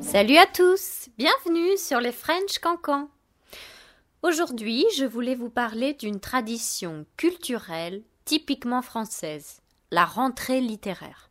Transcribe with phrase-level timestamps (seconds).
[0.00, 3.08] Salut à tous, bienvenue sur les French Cancans.
[4.22, 11.30] Aujourd'hui, je voulais vous parler d'une tradition culturelle typiquement française, la rentrée littéraire.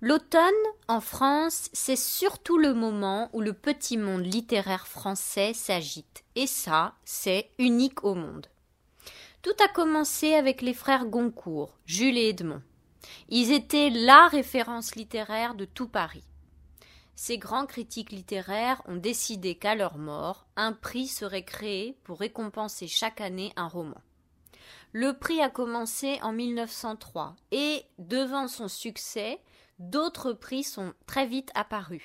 [0.00, 0.42] L'automne,
[0.88, 6.94] en France, c'est surtout le moment où le petit monde littéraire français s'agite, et ça,
[7.04, 8.48] c'est unique au monde.
[9.42, 12.62] Tout a commencé avec les frères Goncourt, Jules et Edmond.
[13.28, 16.24] Ils étaient la référence littéraire de tout Paris.
[17.14, 22.88] Ces grands critiques littéraires ont décidé qu'à leur mort, un prix serait créé pour récompenser
[22.88, 24.00] chaque année un roman.
[24.92, 29.40] Le prix a commencé en 1903 et, devant son succès,
[29.78, 32.02] d'autres prix sont très vite apparus.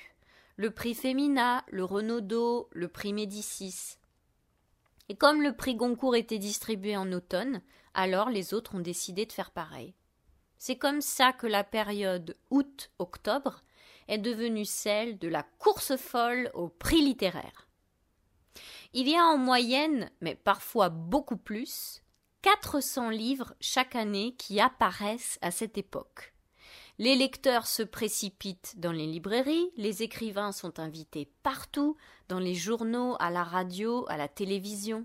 [0.56, 3.96] Le prix Femina, le Renaudot, le prix Médicis.
[5.08, 9.32] Et comme le prix Goncourt était distribué en automne, alors les autres ont décidé de
[9.32, 9.94] faire pareil.
[10.58, 13.62] C'est comme ça que la période août-octobre
[14.08, 17.68] est devenue celle de la course folle au prix littéraire.
[18.92, 22.02] Il y a en moyenne, mais parfois beaucoup plus,
[22.42, 26.33] 400 livres chaque année qui apparaissent à cette époque.
[26.98, 31.96] Les lecteurs se précipitent dans les librairies, les écrivains sont invités partout,
[32.28, 35.04] dans les journaux, à la radio, à la télévision.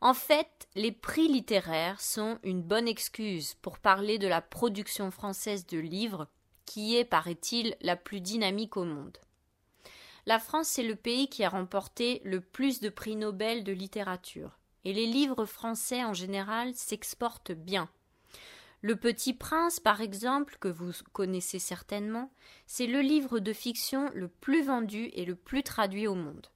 [0.00, 5.66] En fait, les prix littéraires sont une bonne excuse pour parler de la production française
[5.66, 6.28] de livres,
[6.66, 9.18] qui est, paraît-il, la plus dynamique au monde.
[10.26, 14.58] La France est le pays qui a remporté le plus de prix Nobel de littérature
[14.86, 17.88] et les livres français en général s'exportent bien.
[18.82, 22.30] Le Petit Prince, par exemple, que vous connaissez certainement,
[22.66, 26.46] c'est le livre de fiction le plus vendu et le plus traduit au monde.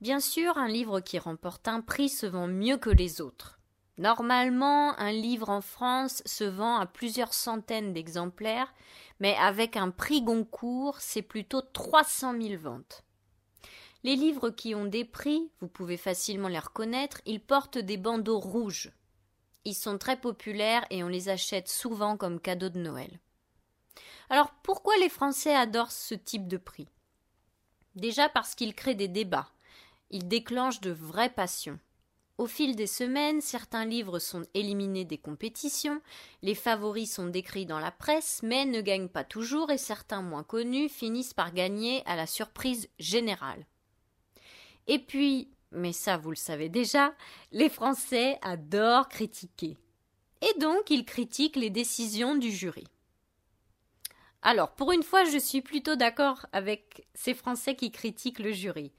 [0.00, 3.58] Bien sûr, un livre qui remporte un prix se vend mieux que les autres.
[3.98, 8.74] Normalement, un livre en France se vend à plusieurs centaines d'exemplaires,
[9.20, 13.04] mais avec un prix Goncourt, c'est plutôt 300 000 ventes.
[14.04, 18.38] Les livres qui ont des prix, vous pouvez facilement les reconnaître, ils portent des bandeaux
[18.38, 18.92] rouges.
[19.66, 23.18] Ils sont très populaires et on les achète souvent comme cadeau de Noël.
[24.30, 26.86] Alors pourquoi les Français adorent ce type de prix?
[27.96, 29.50] Déjà parce qu'ils créent des débats.
[30.10, 31.80] Ils déclenchent de vraies passions.
[32.38, 36.00] Au fil des semaines, certains livres sont éliminés des compétitions,
[36.42, 40.44] les favoris sont décrits dans la presse, mais ne gagnent pas toujours et certains moins
[40.44, 43.66] connus finissent par gagner à la surprise générale.
[44.86, 47.14] Et puis, mais ça vous le savez déjà,
[47.52, 49.76] les Français adorent critiquer.
[50.42, 52.84] Et donc ils critiquent les décisions du jury.
[54.42, 58.92] Alors, pour une fois, je suis plutôt d'accord avec ces Français qui critiquent le jury,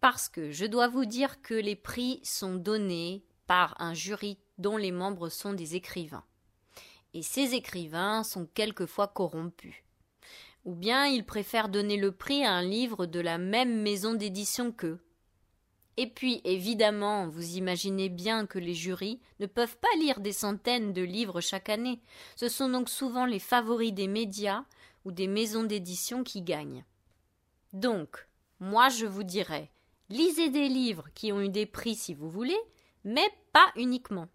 [0.00, 4.76] parce que je dois vous dire que les prix sont donnés par un jury dont
[4.76, 6.24] les membres sont des écrivains.
[7.14, 9.74] Et ces écrivains sont quelquefois corrompus.
[10.64, 14.70] Ou bien ils préfèrent donner le prix à un livre de la même maison d'édition
[14.70, 15.00] qu'eux,
[16.00, 20.94] et puis, évidemment, vous imaginez bien que les jurys ne peuvent pas lire des centaines
[20.94, 22.00] de livres chaque année.
[22.36, 24.64] Ce sont donc souvent les favoris des médias
[25.04, 26.86] ou des maisons d'édition qui gagnent.
[27.74, 28.26] Donc,
[28.60, 29.70] moi je vous dirais,
[30.08, 32.58] lisez des livres qui ont eu des prix si vous voulez,
[33.04, 34.28] mais pas uniquement.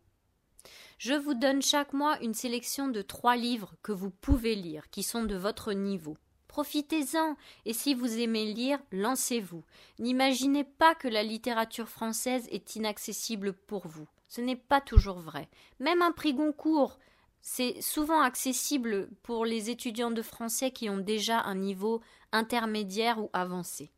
[1.00, 5.02] Je vous donne chaque mois une sélection de trois livres que vous pouvez lire, qui
[5.02, 6.16] sont de votre niveau.
[6.56, 7.36] Profitez-en,
[7.66, 9.66] et si vous aimez lire, lancez-vous.
[10.00, 14.08] N'imaginez pas que la littérature française est inaccessible pour vous.
[14.30, 15.50] Ce n'est pas toujours vrai.
[15.82, 16.98] Même un prix Goncourt,
[17.42, 22.00] c'est souvent accessible pour les étudiants de français qui ont déjà un niveau
[22.32, 23.92] intermédiaire ou avancé.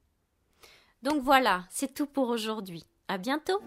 [1.04, 2.88] Donc voilà, c'est tout pour aujourd'hui.
[3.08, 3.62] À bientôt!